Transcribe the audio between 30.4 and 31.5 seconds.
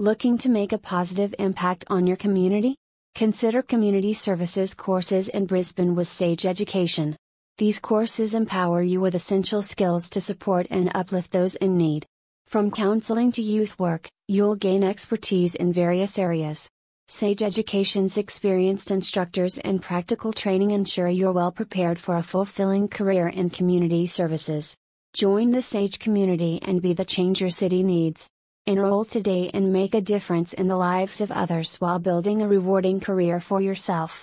in the lives of